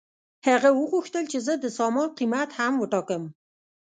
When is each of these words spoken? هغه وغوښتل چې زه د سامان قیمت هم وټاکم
هغه 0.47 0.69
وغوښتل 0.79 1.23
چې 1.31 1.39
زه 1.47 1.53
د 1.57 1.65
سامان 1.77 2.09
قیمت 2.17 2.49
هم 2.59 2.73
وټاکم 2.77 3.23